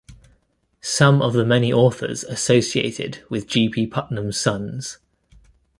Some 0.81 1.21
of 1.21 1.33
the 1.33 1.45
many 1.45 1.71
authors 1.71 2.23
associated 2.23 3.21
with 3.29 3.45
G. 3.45 3.69
P. 3.69 3.85
Putnam's 3.85 4.39
Sons. 4.39 4.97